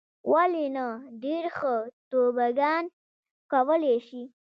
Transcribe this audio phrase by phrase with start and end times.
[0.31, 0.87] ولې نه.
[1.23, 1.73] ډېر ښه
[2.09, 2.83] توبوګان
[3.51, 4.23] کولای شې.